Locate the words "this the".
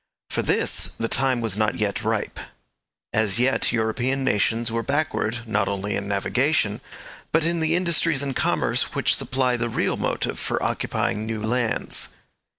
0.41-1.07